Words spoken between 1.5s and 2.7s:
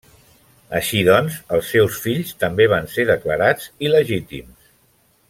els seus fills també